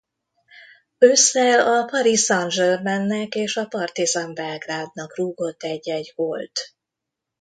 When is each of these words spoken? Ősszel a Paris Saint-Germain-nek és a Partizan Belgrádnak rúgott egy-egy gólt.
Ősszel 0.97 1.59
a 1.59 1.85
Paris 1.85 2.21
Saint-Germain-nek 2.21 3.35
és 3.35 3.55
a 3.57 3.65
Partizan 3.65 4.33
Belgrádnak 4.33 5.17
rúgott 5.17 5.63
egy-egy 5.63 6.13
gólt. 6.15 6.75